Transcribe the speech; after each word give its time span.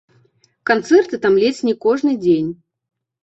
Канцэрты 0.69 1.19
там 1.25 1.37
ледзь 1.43 1.61
не 1.69 1.75
кожны 1.87 2.13
дзень. 2.23 2.51